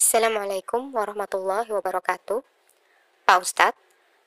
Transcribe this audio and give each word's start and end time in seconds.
Assalamualaikum 0.00 0.96
warahmatullahi 0.96 1.68
wabarakatuh. 1.76 2.40
Pak 3.28 3.36
Ustadz, 3.36 3.76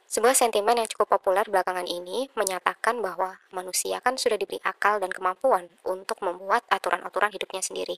sebuah 0.06 0.38
sentimen 0.38 0.78
yang 0.78 0.86
cukup 0.86 1.18
populer 1.18 1.42
belakangan 1.50 1.90
ini 1.90 2.30
menyatakan 2.38 3.02
bahwa 3.02 3.42
manusia 3.50 3.98
kan 3.98 4.14
sudah 4.14 4.38
diberi 4.38 4.62
akal 4.62 5.02
dan 5.02 5.10
kemampuan 5.10 5.74
untuk 5.82 6.22
membuat 6.22 6.62
aturan-aturan 6.70 7.34
hidupnya 7.34 7.66
sendiri. 7.66 7.98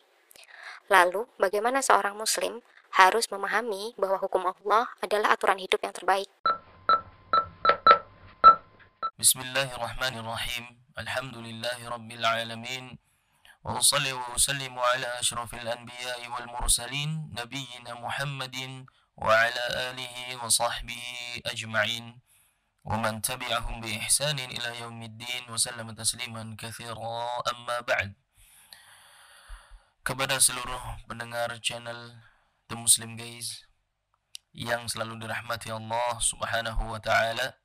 Lalu, 0.88 1.28
bagaimana 1.35 1.83
seorang 1.83 2.15
muslim 2.15 2.63
harus 2.96 3.28
memahami 3.28 3.92
bahwa 3.99 4.23
hukum 4.23 4.47
Allah 4.47 4.96
adalah 5.03 5.35
aturan 5.35 5.60
hidup 5.60 5.83
yang 5.83 5.92
terbaik? 5.92 6.31
Bismillahirrahmanirrahim. 9.19 10.79
Alhamdulillahi 10.96 11.83
rabbil 11.92 12.23
alamin. 12.23 12.96
وأصلي 13.65 14.12
وأسلم 14.12 14.78
على 14.78 15.08
أشرف 15.21 15.54
الأنبياء 15.54 16.29
والمرسلين 16.29 17.34
نبينا 17.37 17.93
محمد 17.95 18.87
وعلى 19.16 19.65
آله 19.91 20.16
وصحبه 20.45 21.05
أجمعين 21.47 22.20
ومن 22.84 23.23
تبعهم 23.23 23.80
بإحسان 23.80 24.39
إلى 24.39 24.80
يوم 24.80 25.02
الدين 25.02 25.45
وسلم 25.52 25.93
تسليما 25.93 26.57
كثيرا 26.59 27.20
أما 27.52 27.80
بعد 27.80 28.16
kepada 30.01 30.41
seluruh 30.41 30.80
pendengar 31.05 31.52
channel 31.61 32.16
The 32.73 32.77
Muslim 32.79 33.20
Guys 33.20 33.69
yang 34.57 34.89
selalu 34.89 35.20
dirahmati 35.23 35.69
Allah 35.69 36.16
Subhanahu 36.19 36.97
wa 36.97 36.98
taala. 36.98 37.61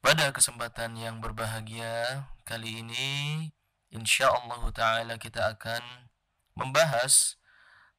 Pada 0.00 0.32
kesempatan 0.32 0.96
yang 0.96 1.20
berbahagia 1.20 2.24
kali 2.48 2.80
ini 2.80 3.50
insyaallah 3.95 4.59
taala 4.75 5.15
kita 5.15 5.55
akan 5.55 6.11
membahas 6.59 7.39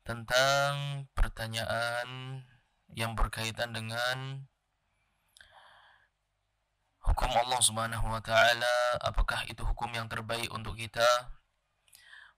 tentang 0.04 1.04
pertanyaan 1.16 2.40
yang 2.94 3.18
berkaitan 3.18 3.74
dengan 3.74 4.46
hukum 7.02 7.30
Allah 7.32 7.60
Subhanahu 7.62 8.06
wa 8.06 8.22
taala, 8.22 9.00
apakah 9.02 9.46
itu 9.50 9.62
hukum 9.62 9.90
yang 9.94 10.06
terbaik 10.06 10.50
untuk 10.52 10.78
kita? 10.78 11.06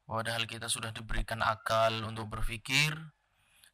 Padahal 0.08 0.48
kita 0.48 0.72
sudah 0.72 0.88
diberikan 0.88 1.44
akal 1.44 1.92
untuk 2.08 2.32
berpikir. 2.32 2.96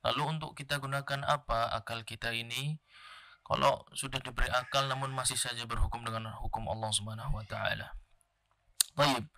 Lalu 0.02 0.36
untuk 0.36 0.58
kita 0.58 0.82
gunakan 0.82 1.22
apa 1.22 1.70
akal 1.72 2.02
kita 2.02 2.34
ini? 2.34 2.82
Kalau 3.44 3.86
sudah 3.94 4.18
diberi 4.18 4.50
akal 4.50 4.90
namun 4.90 5.14
masih 5.14 5.38
saja 5.38 5.62
berhukum 5.68 6.02
dengan 6.02 6.34
hukum 6.42 6.66
Allah 6.66 6.90
Subhanahu 6.90 7.38
wa 7.38 7.44
taala. 7.46 7.94
Baik. 8.98 9.30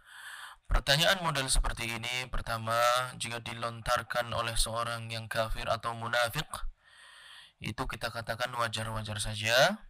Pertanyaan 0.67 1.23
model 1.23 1.47
seperti 1.47 1.87
ini 1.87 2.27
pertama 2.27 2.75
jika 3.15 3.39
dilontarkan 3.39 4.35
oleh 4.35 4.59
seorang 4.59 5.07
yang 5.07 5.31
kafir 5.31 5.71
atau 5.71 5.95
munafik 5.95 6.47
itu 7.63 7.87
kita 7.89 8.11
katakan 8.11 8.53
wajar-wajar 8.53 9.17
saja 9.23 9.81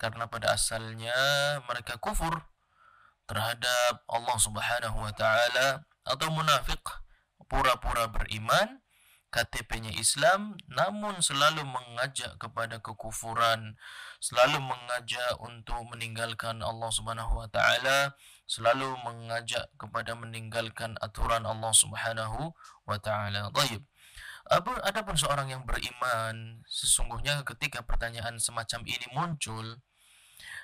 karena 0.00 0.26
pada 0.26 0.56
asalnya 0.56 1.14
mereka 1.68 2.00
kufur 2.00 2.48
terhadap 3.30 4.02
Allah 4.10 4.38
Subhanahu 4.40 4.98
wa 5.04 5.12
taala 5.14 5.86
atau 6.02 6.28
munafik 6.34 6.82
pura-pura 7.46 8.10
beriman 8.10 8.82
KTP-nya 9.32 9.94
Islam 9.94 10.58
namun 10.68 11.22
selalu 11.22 11.62
mengajak 11.62 12.36
kepada 12.42 12.82
kekufuran 12.82 13.78
selalu 14.18 14.58
mengajak 14.58 15.38
untuk 15.40 15.80
meninggalkan 15.88 16.60
Allah 16.60 16.90
Subhanahu 16.90 17.38
wa 17.40 17.48
taala 17.48 18.18
selalu 18.52 18.92
mengajak 19.00 19.72
kepada 19.80 20.12
meninggalkan 20.12 20.92
aturan 21.00 21.48
Allah 21.48 21.72
Subhanahu 21.72 22.52
wa 22.84 22.98
taala. 23.00 23.48
Baik. 23.48 23.80
Adapun 24.84 25.16
seorang 25.16 25.48
yang 25.48 25.64
beriman, 25.64 26.60
sesungguhnya 26.68 27.40
ketika 27.48 27.80
pertanyaan 27.80 28.36
semacam 28.36 28.84
ini 28.84 29.06
muncul, 29.16 29.80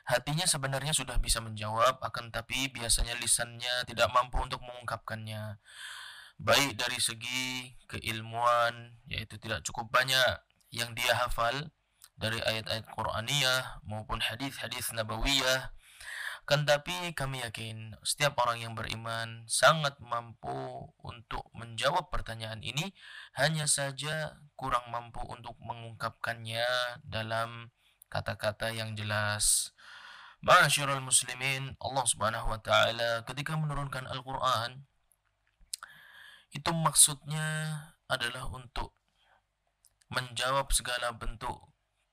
hatinya 0.05 0.45
sebenarnya 0.45 0.93
sudah 0.93 1.17
bisa 1.17 1.41
menjawab, 1.41 1.97
akan 2.05 2.29
tapi 2.29 2.69
biasanya 2.69 3.17
lisannya 3.17 3.89
tidak 3.89 4.13
mampu 4.13 4.37
untuk 4.45 4.61
mengungkapkannya. 4.61 5.57
Baik 6.37 6.77
dari 6.77 7.01
segi 7.01 7.73
keilmuan, 7.89 9.01
yaitu 9.09 9.41
tidak 9.41 9.65
cukup 9.65 9.89
banyak 9.89 10.45
yang 10.69 10.93
dia 10.93 11.17
hafal 11.17 11.73
dari 12.21 12.37
ayat-ayat 12.45 12.85
Qur'aniyah 12.93 13.81
maupun 13.89 14.21
hadis-hadis 14.21 14.93
nabawiyah 14.93 15.73
kan 16.49 16.65
tapi 16.65 17.13
kami 17.13 17.45
yakin 17.45 17.93
setiap 18.01 18.41
orang 18.41 18.65
yang 18.65 18.73
beriman 18.73 19.45
sangat 19.45 20.01
mampu 20.01 20.89
untuk 21.05 21.45
menjawab 21.53 22.09
pertanyaan 22.09 22.65
ini 22.65 22.97
hanya 23.37 23.69
saja 23.69 24.41
kurang 24.57 24.89
mampu 24.89 25.21
untuk 25.29 25.61
mengungkapkannya 25.61 26.65
dalam 27.05 27.69
kata-kata 28.09 28.73
yang 28.73 28.97
jelas. 28.97 29.77
Masyarul 30.41 31.05
muslimin, 31.05 31.77
Allah 31.85 32.05
Subhanahu 32.09 32.49
wa 32.49 32.61
taala 32.65 33.29
ketika 33.29 33.53
menurunkan 33.53 34.09
Al-Qur'an 34.09 34.89
itu 36.57 36.71
maksudnya 36.73 37.45
adalah 38.09 38.49
untuk 38.49 38.97
menjawab 40.09 40.73
segala 40.73 41.13
bentuk 41.13 41.61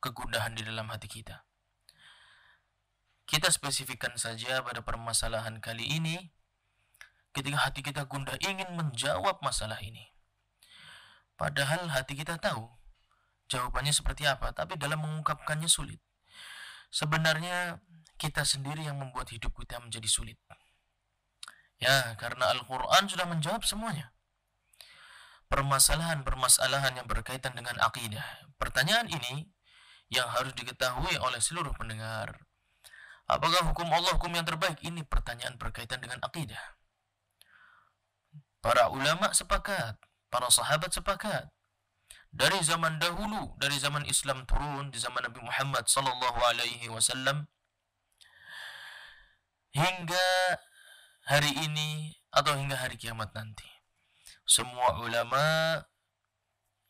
kegundahan 0.03 0.51
di 0.59 0.67
dalam 0.67 0.91
hati 0.91 1.07
kita. 1.07 1.47
Kita 3.25 3.49
spesifikkan 3.49 4.13
saja 4.21 4.61
pada 4.61 4.85
permasalahan 4.85 5.57
kali 5.57 5.97
ini 5.97 6.29
ketika 7.33 7.67
hati 7.67 7.81
kita 7.81 8.05
gundah 8.05 8.37
ingin 8.45 8.69
menjawab 8.77 9.41
masalah 9.41 9.81
ini. 9.81 10.13
Padahal 11.35 11.91
hati 11.91 12.15
kita 12.15 12.39
tahu 12.39 12.69
jawabannya 13.51 13.91
seperti 13.91 14.23
apa, 14.29 14.55
tapi 14.55 14.79
dalam 14.79 15.03
mengungkapkannya 15.03 15.67
sulit. 15.67 15.99
Sebenarnya 16.93 17.83
kita 18.15 18.47
sendiri 18.47 18.87
yang 18.87 19.01
membuat 19.01 19.33
hidup 19.33 19.51
kita 19.57 19.83
menjadi 19.83 20.07
sulit. 20.07 20.39
Ya, 21.75 22.15
karena 22.15 22.55
Al-Quran 22.55 23.11
sudah 23.11 23.27
menjawab 23.27 23.67
semuanya. 23.67 24.15
Permasalahan-permasalahan 25.51 27.03
yang 27.03 27.07
berkaitan 27.09 27.51
dengan 27.51 27.75
akidah. 27.83 28.23
Pertanyaan 28.55 29.11
ini 29.11 29.51
yang 30.07 30.31
harus 30.31 30.55
diketahui 30.55 31.19
oleh 31.19 31.43
seluruh 31.43 31.75
pendengar 31.75 32.44
Apakah 33.25 33.73
hukum 33.73 33.89
Allah 33.89 34.13
hukum 34.13 34.29
yang 34.37 34.45
terbaik? 34.45 34.77
Ini 34.85 35.01
pertanyaan 35.01 35.57
berkaitan 35.57 35.97
dengan 35.97 36.21
akidah. 36.21 36.61
Para 38.61 38.89
ulama 38.93 39.33
sepakat, 39.33 39.97
para 40.29 40.49
sahabat 40.53 40.93
sepakat. 40.93 41.49
Dari 42.35 42.59
zaman 42.61 42.99
dahulu, 42.99 43.55
dari 43.57 43.79
zaman 43.79 44.03
Islam 44.05 44.43
turun, 44.45 44.91
di 44.91 44.99
zaman 44.99 45.23
Nabi 45.25 45.39
Muhammad 45.39 45.87
sallallahu 45.87 46.39
alaihi 46.43 46.91
wasallam 46.91 47.47
hingga 49.71 50.27
hari 51.25 51.51
ini 51.63 52.19
atau 52.35 52.53
hingga 52.59 52.75
hari 52.75 52.99
kiamat 52.99 53.31
nanti. 53.31 53.65
Semua 54.45 54.99
ulama 55.01 55.81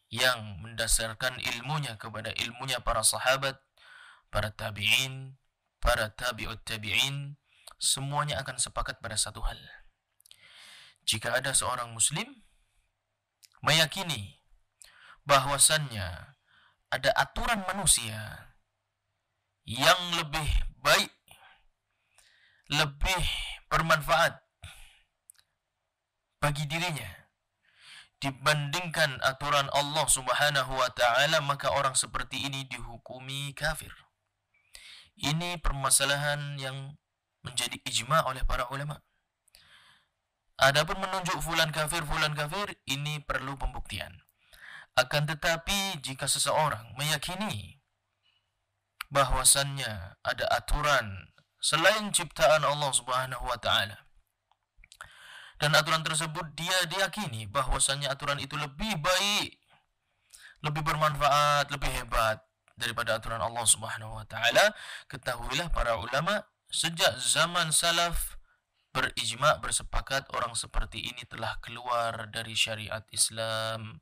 yang 0.09 0.59
mendasarkan 0.65 1.39
ilmunya 1.39 1.95
kepada 1.95 2.33
ilmunya 2.35 2.81
para 2.81 3.05
sahabat, 3.05 3.61
para 4.33 4.49
tabi'in, 4.51 5.37
para 5.85 6.09
tabi'ut 6.17 6.65
tabi'in 6.65 7.37
semuanya 7.77 8.41
akan 8.41 8.57
sepakat 8.57 8.97
pada 9.05 9.13
satu 9.13 9.45
hal. 9.45 9.61
Jika 11.05 11.37
ada 11.37 11.53
seorang 11.53 11.93
muslim 11.93 12.25
meyakini 13.61 14.41
bahwasannya 15.29 16.33
ada 16.89 17.11
aturan 17.13 17.61
manusia 17.69 18.49
yang 19.69 20.01
lebih 20.17 20.49
baik, 20.81 21.13
lebih 22.73 23.23
bermanfaat 23.69 24.41
bagi 26.41 26.65
dirinya 26.65 27.29
dibandingkan 28.21 29.21
aturan 29.21 29.69
Allah 29.69 30.05
Subhanahu 30.09 30.81
wa 30.81 30.89
taala 30.93 31.45
maka 31.45 31.69
orang 31.69 31.93
seperti 31.93 32.41
ini 32.41 32.65
dihukumi 32.65 33.53
kafir. 33.53 34.04
Ini 35.15 35.63
permasalahan 35.63 36.59
yang 36.59 36.99
menjadi 37.45 37.79
ijma 37.87 38.27
oleh 38.27 38.43
para 38.43 38.67
ulama. 38.67 38.99
Adapun 40.59 40.99
menunjuk 40.99 41.39
fulan 41.43 41.71
kafir, 41.71 42.03
fulan 42.03 42.31
kafir, 42.35 42.79
ini 42.87 43.19
perlu 43.23 43.55
pembuktian. 43.59 44.23
Akan 44.95 45.27
tetapi 45.27 45.99
jika 45.99 46.27
seseorang 46.27 46.95
meyakini 46.95 47.83
bahwasannya 49.11 50.15
ada 50.23 50.45
aturan 50.55 51.35
selain 51.59 52.15
ciptaan 52.15 52.63
Allah 52.63 52.91
Subhanahu 52.95 53.43
wa 53.43 53.59
taala 53.59 54.07
dan 55.59 55.75
aturan 55.75 56.03
tersebut 56.03 56.47
dia 56.55 56.87
diyakini 56.87 57.47
bahwasannya 57.51 58.07
aturan 58.07 58.39
itu 58.39 58.55
lebih 58.55 58.95
baik, 58.99 59.59
lebih 60.63 60.83
bermanfaat, 60.83 61.67
lebih 61.71 61.91
hebat 61.91 62.44
daripada 62.80 63.20
aturan 63.20 63.44
Allah 63.44 63.66
Subhanahu 63.68 64.16
wa 64.16 64.24
taala, 64.24 64.72
ketahuilah 65.12 65.68
para 65.68 66.00
ulama 66.00 66.48
sejak 66.72 67.20
zaman 67.20 67.74
salaf 67.74 68.40
berijma 68.90 69.60
bersepakat 69.62 70.26
orang 70.34 70.56
seperti 70.56 71.12
ini 71.12 71.22
telah 71.28 71.60
keluar 71.60 72.32
dari 72.32 72.56
syariat 72.56 73.04
Islam. 73.12 74.00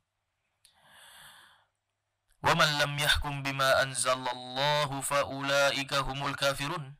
وَمَنْ 2.39 2.79
لَمْ 2.79 2.95
يَحْكُمْ 2.95 3.43
بِمَا 3.43 3.83
أَنْزَلَ 3.83 4.23
اللَّهُ 4.23 4.89
فَأُولَٰئِكَ 5.03 5.91
هُمُ 5.91 6.19
الْكَافِرُونَ 6.23 6.95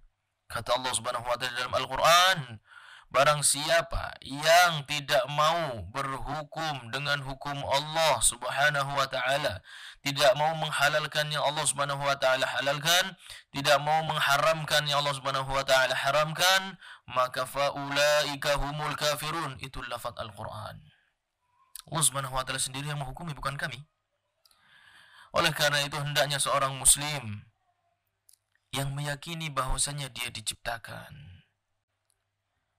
Kata 0.52 0.70
Allah 0.76 0.92
Subhanahu 0.92 1.24
wa 1.24 1.40
taala 1.40 1.56
dalam 1.56 1.74
Al-Qur'an, 1.80 2.60
Barang 3.10 3.42
siapa 3.42 4.14
yang 4.22 4.86
tidak 4.86 5.26
mau 5.34 5.82
berhukum 5.90 6.94
dengan 6.94 7.18
hukum 7.26 7.58
Allah 7.66 8.22
Subhanahu 8.22 8.94
wa 8.94 9.10
taala, 9.10 9.66
tidak 10.05 10.37
mau 10.37 10.53
menghalalkan 10.61 11.33
yang 11.33 11.41
Allah 11.41 11.65
Subhanahu 11.65 12.05
wa 12.05 12.13
taala 12.21 12.45
halalkan, 12.45 13.17
tidak 13.57 13.81
mau 13.81 14.05
mengharamkan 14.05 14.85
yang 14.85 15.01
Allah 15.01 15.17
Subhanahu 15.17 15.49
wa 15.49 15.65
taala 15.65 15.97
haramkan, 15.97 16.77
maka 17.09 17.49
faulaika 17.49 18.61
humul 18.61 18.93
kafirun. 19.01 19.57
Itu 19.65 19.81
lafaz 19.89 20.13
Al-Qur'an. 20.21 20.77
Allah 21.89 22.05
Subhanahu 22.05 22.37
wa 22.37 22.45
taala 22.45 22.61
sendiri 22.61 22.93
yang 22.93 23.01
menghukumi 23.01 23.33
bukan 23.33 23.57
kami. 23.57 23.81
Oleh 25.33 25.51
karena 25.57 25.81
itu 25.83 25.97
hendaknya 25.97 26.37
seorang 26.37 26.77
muslim 26.77 27.49
yang 28.77 28.93
meyakini 28.93 29.49
bahwasanya 29.49 30.13
dia 30.13 30.29
diciptakan 30.29 31.35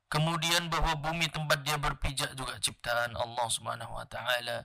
Kemudian 0.06 0.69
bahwa 0.69 0.95
bumi 0.95 1.28
tempat 1.28 1.66
dia 1.66 1.75
berpijak 1.75 2.38
juga 2.39 2.56
ciptaan 2.62 3.18
Allah 3.18 3.48
Subhanahu 3.50 4.00
wa 4.00 4.06
taala. 4.06 4.63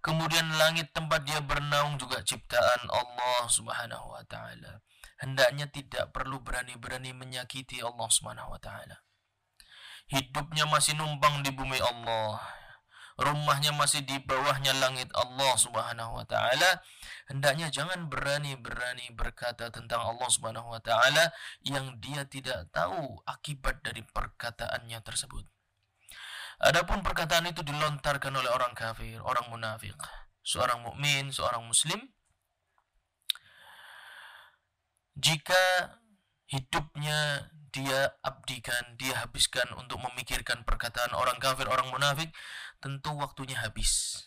Kemudian 0.00 0.48
langit 0.56 0.92
tempat 0.96 1.28
dia 1.28 1.44
bernaung 1.44 2.00
juga 2.00 2.24
ciptaan 2.24 2.88
Allah 2.88 3.44
Subhanahu 3.48 4.16
wa 4.16 4.24
taala. 4.24 4.80
Hendaknya 5.20 5.68
tidak 5.68 6.16
perlu 6.16 6.40
berani-berani 6.40 7.12
menyakiti 7.12 7.84
Allah 7.84 8.08
Subhanahu 8.08 8.56
wa 8.56 8.60
taala. 8.60 9.04
Hidupnya 10.08 10.64
masih 10.66 10.96
numpang 10.96 11.44
di 11.44 11.52
bumi 11.52 11.76
Allah 11.78 12.40
rumahnya 13.20 13.76
masih 13.76 14.00
di 14.02 14.16
bawahnya 14.24 14.72
langit 14.80 15.12
Allah 15.12 15.52
Subhanahu 15.60 16.16
wa 16.16 16.24
taala, 16.24 16.80
hendaknya 17.28 17.68
jangan 17.68 18.08
berani-berani 18.08 19.12
berkata 19.12 19.68
tentang 19.68 20.00
Allah 20.00 20.28
Subhanahu 20.32 20.72
wa 20.72 20.80
taala 20.80 21.28
yang 21.60 22.00
dia 22.00 22.24
tidak 22.24 22.72
tahu 22.72 23.20
akibat 23.28 23.84
dari 23.84 24.00
perkataannya 24.00 24.98
tersebut. 25.04 25.44
Adapun 26.60 27.00
perkataan 27.00 27.48
itu 27.48 27.64
dilontarkan 27.64 28.36
oleh 28.36 28.52
orang 28.52 28.76
kafir, 28.76 29.16
orang 29.24 29.48
munafik, 29.48 29.96
seorang 30.44 30.84
mukmin, 30.84 31.32
seorang 31.32 31.64
muslim 31.64 32.04
jika 35.20 35.92
hidupnya 36.48 37.50
dia 37.70 38.16
abdikan, 38.24 38.96
dia 38.98 39.14
habiskan 39.20 39.68
untuk 39.78 40.02
memikirkan 40.02 40.66
perkataan 40.66 41.14
orang 41.14 41.38
kafir, 41.38 41.68
orang 41.70 41.86
munafik, 41.92 42.32
tentu 42.82 43.14
waktunya 43.14 43.54
habis. 43.60 44.26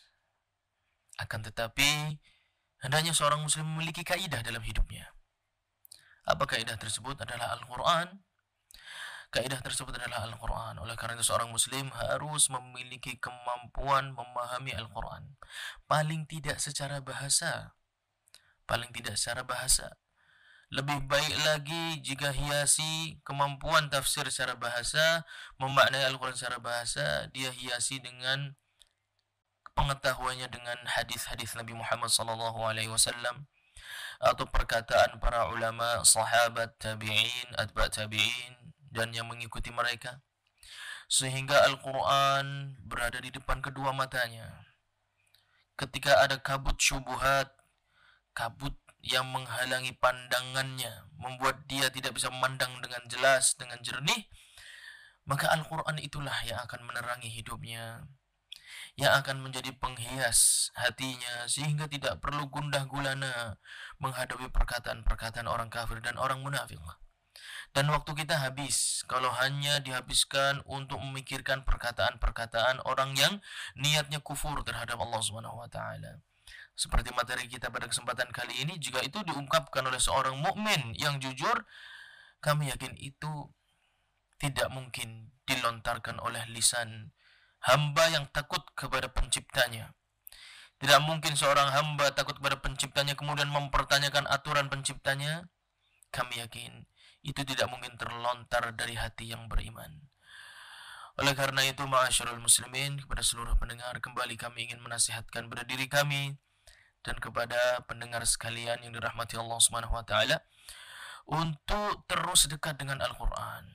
Akan 1.19 1.43
tetapi, 1.43 2.21
hendaknya 2.79 3.11
seorang 3.11 3.43
muslim 3.43 3.67
memiliki 3.75 4.05
kaidah 4.07 4.39
dalam 4.45 4.63
hidupnya. 4.63 5.11
Apa 6.23 6.47
kaidah 6.47 6.79
tersebut 6.79 7.19
adalah 7.19 7.51
Al-Quran. 7.59 8.23
Kaidah 9.33 9.65
tersebut 9.65 9.97
adalah 9.97 10.29
Al-Quran. 10.29 10.77
Oleh 10.77 10.93
karena 10.93 11.17
itu 11.17 11.25
seorang 11.25 11.49
muslim 11.49 11.89
harus 11.89 12.53
memiliki 12.53 13.17
kemampuan 13.17 14.13
memahami 14.13 14.77
Al-Quran. 14.77 15.33
Paling 15.89 16.29
tidak 16.29 16.61
secara 16.61 17.01
bahasa. 17.01 17.73
Paling 18.69 18.93
tidak 18.93 19.17
secara 19.17 19.41
bahasa. 19.41 19.97
Lebih 20.69 21.09
baik 21.09 21.33
lagi 21.49 22.05
jika 22.05 22.29
hiasi 22.29 23.17
kemampuan 23.25 23.89
tafsir 23.89 24.29
secara 24.29 24.53
bahasa, 24.53 25.25
memaknai 25.57 26.05
Al-Quran 26.13 26.37
secara 26.37 26.61
bahasa, 26.61 27.25
dia 27.33 27.49
hiasi 27.49 27.97
dengan 28.05 28.53
pengetahuannya 29.73 30.45
dengan 30.53 30.77
hadis-hadis 30.85 31.57
Nabi 31.57 31.73
Muhammad 31.73 32.13
wasallam 32.13 33.49
atau 34.21 34.45
perkataan 34.45 35.17
para 35.17 35.49
ulama, 35.49 36.05
sahabat, 36.05 36.77
tabi'in, 36.77 37.49
atba' 37.57 37.89
tabi'in 37.89 38.62
dan 38.93 39.09
yang 39.11 39.25
mengikuti 39.25 39.73
mereka 39.73 40.21
sehingga 41.13 41.67
Al-Quran 41.69 42.77
berada 42.89 43.19
di 43.19 43.29
depan 43.29 43.59
kedua 43.61 43.91
matanya. 43.93 44.65
Ketika 45.77 46.25
ada 46.25 46.41
kabut 46.41 46.77
syubuhat, 46.81 47.53
kabut 48.33 48.73
yang 49.05 49.29
menghalangi 49.29 49.93
pandangannya, 50.01 51.05
membuat 51.21 51.69
dia 51.69 51.93
tidak 51.93 52.17
bisa 52.17 52.33
memandang 52.33 52.81
dengan 52.81 53.05
jelas, 53.09 53.53
dengan 53.53 53.77
jernih, 53.85 54.25
maka 55.29 55.53
Al-Quran 55.53 56.01
itulah 56.01 56.35
yang 56.49 56.61
akan 56.65 56.81
menerangi 56.87 57.29
hidupnya, 57.29 58.09
yang 58.97 59.13
akan 59.17 59.41
menjadi 59.43 59.69
penghias 59.75 60.73
hatinya, 60.77 61.49
sehingga 61.49 61.85
tidak 61.89 62.21
perlu 62.25 62.49
gundah 62.49 62.89
gulana 62.89 63.61
menghadapi 64.01 64.49
perkataan-perkataan 64.49 65.45
orang 65.45 65.69
kafir 65.69 65.99
dan 66.01 66.15
orang 66.17 66.41
munafik. 66.41 66.79
Dan 67.73 67.89
waktu 67.89 68.13
kita 68.13 68.37
habis 68.37 69.01
kalau 69.09 69.33
hanya 69.33 69.81
dihabiskan 69.81 70.61
untuk 70.69 71.01
memikirkan 71.01 71.65
perkataan-perkataan 71.65 72.85
orang 72.85 73.17
yang 73.17 73.41
niatnya 73.73 74.21
kufur 74.21 74.61
terhadap 74.61 75.01
Allah 75.01 75.21
Subhanahu 75.25 75.57
wa 75.57 75.65
taala. 75.65 76.21
Seperti 76.77 77.09
materi 77.17 77.49
kita 77.49 77.73
pada 77.73 77.89
kesempatan 77.89 78.29
kali 78.29 78.61
ini 78.61 78.77
jika 78.77 79.01
itu 79.01 79.25
diungkapkan 79.25 79.81
oleh 79.89 79.97
seorang 79.97 80.37
mukmin 80.37 80.93
yang 81.01 81.17
jujur, 81.17 81.65
kami 82.45 82.69
yakin 82.69 82.93
itu 83.01 83.49
tidak 84.37 84.69
mungkin 84.69 85.33
dilontarkan 85.49 86.21
oleh 86.21 86.45
lisan 86.53 87.09
hamba 87.65 88.05
yang 88.13 88.29
takut 88.29 88.61
kepada 88.77 89.09
penciptanya. 89.09 89.97
Tidak 90.77 90.99
mungkin 91.01 91.33
seorang 91.33 91.73
hamba 91.73 92.13
takut 92.13 92.37
kepada 92.37 92.61
penciptanya 92.61 93.17
kemudian 93.17 93.49
mempertanyakan 93.49 94.29
aturan 94.29 94.69
penciptanya. 94.69 95.49
Kami 96.13 96.37
yakin 96.37 96.85
itu 97.23 97.41
tidak 97.47 97.71
mungkin 97.71 97.95
terlontar 97.95 98.75
dari 98.75 98.99
hati 98.99 99.31
yang 99.31 99.47
beriman. 99.47 100.03
Oleh 101.17 101.33
karena 101.37 101.63
itu, 101.63 101.85
ma'asyarul 101.87 102.41
muslimin, 102.43 102.99
kepada 102.99 103.23
seluruh 103.23 103.55
pendengar, 103.55 103.95
kembali 104.03 104.35
kami 104.35 104.67
ingin 104.67 104.81
menasihatkan 104.83 105.47
pada 105.47 105.63
diri 105.63 105.85
kami, 105.87 106.35
dan 107.03 107.19
kepada 107.19 107.83
pendengar 107.85 108.23
sekalian 108.23 108.79
yang 108.81 108.95
dirahmati 108.95 109.35
Allah 109.35 109.59
Subhanahu 109.59 109.93
wa 109.93 110.07
taala 110.07 110.39
untuk 111.27 112.07
terus 112.07 112.47
dekat 112.47 112.79
dengan 112.79 113.03
Al-Qur'an. 113.03 113.67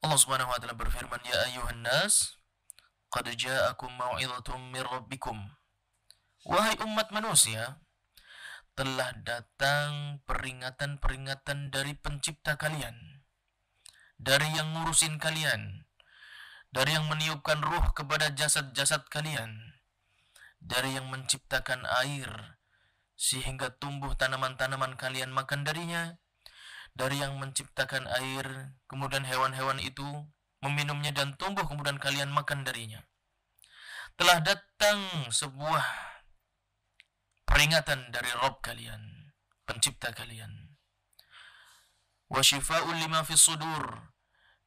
Allah 0.00 0.18
Subhanahu 0.18 0.48
wa 0.48 0.58
taala 0.58 0.78
berfirman, 0.78 1.20
"Ya 1.26 1.36
ayuhan 1.50 1.82
nas, 1.84 2.40
qad 3.12 3.26
ja'akum 3.28 3.90
mau'izatun 3.92 4.70
min 4.70 4.82
rabbikum." 4.86 5.36
Wahai 6.48 6.78
umat 6.80 7.12
manusia, 7.12 7.84
telah 8.74 9.12
datang 9.22 10.22
peringatan-peringatan 10.24 11.74
dari 11.74 11.94
pencipta 11.98 12.56
kalian, 12.56 13.22
dari 14.16 14.48
yang 14.56 14.72
ngurusin 14.74 15.20
kalian, 15.20 15.86
dari 16.70 16.94
yang 16.94 17.06
meniupkan 17.10 17.60
ruh 17.60 17.92
kepada 17.92 18.30
jasad-jasad 18.32 19.06
kalian, 19.10 19.76
dari 20.60 20.94
yang 20.94 21.08
menciptakan 21.08 21.88
air 22.04 22.60
sehingga 23.20 23.68
tumbuh 23.76 24.16
tanaman-tanaman 24.16 24.96
kalian 24.96 25.28
makan 25.28 25.60
darinya 25.60 26.16
dari 26.96 27.20
yang 27.20 27.36
menciptakan 27.36 28.08
air 28.08 28.72
kemudian 28.88 29.28
hewan-hewan 29.28 29.76
itu 29.76 30.04
meminumnya 30.64 31.12
dan 31.12 31.36
tumbuh 31.36 31.64
kemudian 31.64 31.96
kalian 31.96 32.32
makan 32.32 32.64
darinya. 32.64 33.04
Telah 34.16 34.44
datang 34.44 35.28
sebuah 35.32 36.09
peringatan 37.50 38.14
dari 38.14 38.30
Rob 38.38 38.62
kalian 38.62 39.34
pencipta 39.66 40.14
kalian 40.14 40.70
wa 42.30 42.42
lima 42.94 43.26
fis 43.26 43.42
sudur 43.42 44.14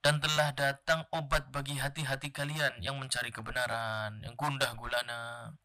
dan 0.03 0.19
telah 0.19 0.51
datang 0.51 1.07
obat 1.15 1.47
bagi 1.47 1.79
hati-hati 1.79 2.27
kalian 2.35 2.75
yang 2.83 2.99
mencari 2.99 3.31
kebenaran, 3.31 4.19
yang 4.19 4.35
gundah 4.35 4.75
gulana, 4.75 5.55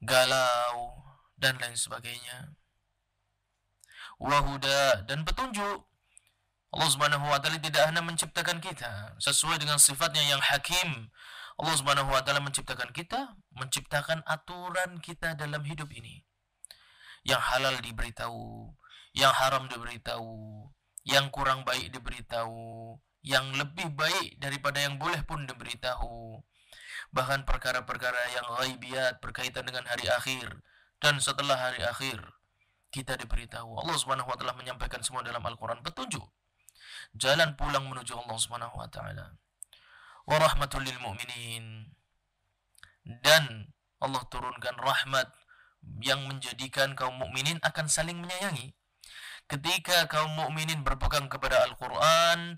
galau, 0.00 1.04
dan 1.36 1.60
lain 1.60 1.76
sebagainya. 1.76 2.56
Wahuda 4.16 5.04
dan 5.04 5.20
petunjuk. 5.28 5.84
Allah 6.72 6.88
Subhanahu 6.90 7.28
wa 7.28 7.36
taala 7.38 7.60
tidak 7.60 7.84
hanya 7.84 8.00
menciptakan 8.00 8.58
kita 8.64 9.20
sesuai 9.20 9.60
dengan 9.60 9.76
sifatnya 9.76 10.24
yang 10.24 10.40
hakim. 10.40 11.12
Allah 11.54 11.74
Subhanahu 11.78 12.10
wa 12.10 12.18
taala 12.26 12.42
menciptakan 12.42 12.90
kita, 12.90 13.38
menciptakan 13.54 14.26
aturan 14.26 14.98
kita 14.98 15.38
dalam 15.38 15.62
hidup 15.62 15.86
ini. 15.94 16.26
Yang 17.22 17.42
halal 17.54 17.78
diberitahu, 17.78 18.74
yang 19.14 19.30
haram 19.30 19.70
diberitahu, 19.70 20.66
yang 21.06 21.30
kurang 21.30 21.62
baik 21.62 21.94
diberitahu, 21.94 22.98
yang 23.22 23.54
lebih 23.54 23.86
baik 23.94 24.42
daripada 24.42 24.82
yang 24.82 24.98
boleh 24.98 25.22
pun 25.22 25.46
diberitahu. 25.46 26.42
Bahkan 27.14 27.46
perkara-perkara 27.46 28.34
yang 28.34 28.46
ghaibiat 28.58 29.22
berkaitan 29.22 29.62
dengan 29.62 29.86
hari 29.86 30.10
akhir 30.10 30.58
dan 30.98 31.22
setelah 31.22 31.54
hari 31.54 31.86
akhir 31.86 32.18
kita 32.90 33.14
diberitahu. 33.14 33.78
Allah 33.78 33.94
Subhanahu 33.94 34.26
wa 34.26 34.34
taala 34.34 34.58
menyampaikan 34.58 35.06
semua 35.06 35.22
dalam 35.22 35.40
Al-Qur'an. 35.46 35.78
Petunjuk. 35.86 36.26
Jalan 37.14 37.54
pulang 37.54 37.86
menuju 37.86 38.18
Allah 38.18 38.38
Subhanahu 38.42 38.74
wa 38.74 38.90
taala 38.90 39.38
wa 40.24 40.36
rahmatul 40.40 40.84
lil 40.84 40.96
mu'minin 41.00 41.92
dan 43.04 43.68
Allah 44.00 44.24
turunkan 44.32 44.76
rahmat 44.80 45.28
yang 46.00 46.24
menjadikan 46.24 46.96
kaum 46.96 47.20
mukminin 47.20 47.60
akan 47.60 47.86
saling 47.88 48.16
menyayangi. 48.20 48.72
Ketika 49.44 50.08
kaum 50.08 50.32
mukminin 50.32 50.80
berpegang 50.80 51.28
kepada 51.28 51.68
Al-Qur'an, 51.68 52.56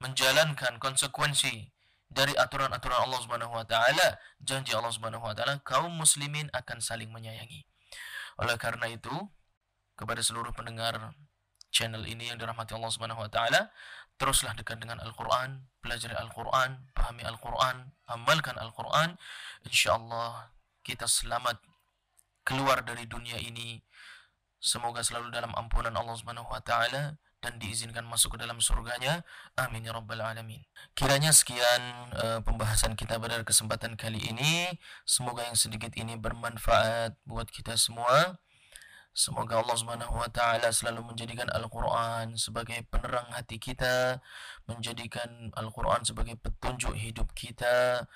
menjalankan 0.00 0.80
konsekuensi 0.80 1.68
dari 2.08 2.32
aturan-aturan 2.36 3.08
Allah 3.08 3.20
Subhanahu 3.20 3.52
wa 3.52 3.64
taala, 3.68 4.16
janji 4.40 4.72
Allah 4.72 4.92
Subhanahu 4.92 5.24
wa 5.24 5.36
taala, 5.36 5.60
kaum 5.64 5.92
muslimin 5.92 6.48
akan 6.56 6.80
saling 6.80 7.12
menyayangi. 7.12 7.68
Oleh 8.40 8.56
karena 8.56 8.88
itu, 8.88 9.12
kepada 9.96 10.24
seluruh 10.24 10.56
pendengar 10.56 11.12
channel 11.72 12.04
ini 12.04 12.32
yang 12.32 12.40
dirahmati 12.40 12.72
Allah 12.76 12.92
Subhanahu 12.92 13.20
wa 13.20 13.30
taala, 13.32 13.72
teruslah 14.22 14.54
dekat 14.54 14.78
dengan 14.78 15.02
Al-Qur'an, 15.02 15.66
pelajari 15.82 16.14
Al-Qur'an, 16.14 16.86
pahami 16.94 17.26
Al-Qur'an, 17.26 17.90
amalkan 18.06 18.54
Al-Qur'an. 18.54 19.18
Insyaallah 19.66 20.54
kita 20.86 21.10
selamat 21.10 21.58
keluar 22.46 22.86
dari 22.86 23.10
dunia 23.10 23.34
ini. 23.42 23.82
Semoga 24.62 25.02
selalu 25.02 25.34
dalam 25.34 25.50
ampunan 25.58 25.90
Allah 25.98 26.14
Subhanahu 26.14 26.46
wa 26.46 26.62
taala 26.62 27.18
dan 27.42 27.58
diizinkan 27.58 28.06
masuk 28.06 28.38
ke 28.38 28.46
dalam 28.46 28.62
surganya. 28.62 29.26
Amin 29.58 29.82
ya 29.82 29.90
rabbal 29.90 30.22
alamin. 30.22 30.62
Kiranya 30.94 31.34
sekian 31.34 31.82
uh, 32.14 32.38
pembahasan 32.46 32.94
kita 32.94 33.18
pada 33.18 33.42
kesempatan 33.42 33.98
kali 33.98 34.22
ini. 34.22 34.70
Semoga 35.02 35.50
yang 35.50 35.58
sedikit 35.58 35.90
ini 35.98 36.14
bermanfaat 36.14 37.18
buat 37.26 37.50
kita 37.50 37.74
semua 37.74 38.38
Semoga 39.12 39.60
Allah 39.60 39.76
Subhanahu 39.76 40.16
wa 40.16 40.28
taala 40.32 40.72
selalu 40.72 41.12
menjadikan 41.12 41.44
Al-Qur'an 41.52 42.32
sebagai 42.40 42.80
penerang 42.88 43.28
hati 43.36 43.60
kita, 43.60 44.24
menjadikan 44.64 45.52
Al-Qur'an 45.52 46.00
sebagai 46.00 46.40
petunjuk 46.40 46.96
hidup 46.96 47.28
kita 47.36 48.08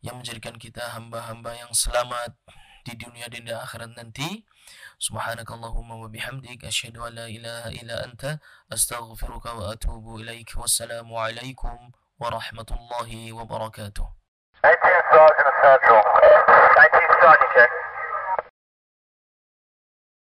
yang 0.00 0.16
menjadikan 0.16 0.56
kita 0.56 0.96
hamba-hamba 0.96 1.60
yang 1.60 1.68
selamat 1.76 2.40
di 2.88 2.96
dunia 2.96 3.28
dan 3.28 3.44
di 3.44 3.52
akhirat 3.52 3.92
nanti. 3.92 4.48
Subhanakallahumma 4.96 6.00
wa 6.00 6.08
bihamdik 6.08 6.64
asyhadu 6.64 7.04
an 7.04 7.20
la 7.20 7.26
ilaha 7.28 7.68
illa 7.76 8.00
anta 8.00 8.40
astaghfiruka 8.72 9.52
wa 9.60 9.76
atubu 9.76 10.24
ilaik. 10.24 10.56
Wassalamu 10.56 11.20
alaikum 11.20 11.92
warahmatullahi 12.16 13.28
wabarakatuh. 13.36 14.08
18 14.64 14.72
Sergeant 15.12 15.48
Essential. 15.52 16.00
19 16.00 17.28
Sergeant. 17.28 17.89